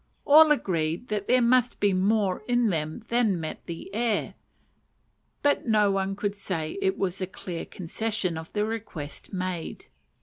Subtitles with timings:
[0.25, 4.33] All agreed that there must be more in them than met the ear;
[5.43, 9.85] but no one could say it was a clear concession of the request made.